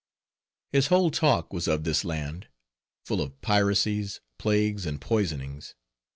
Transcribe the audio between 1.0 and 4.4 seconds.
talk was of this land; full of piracies,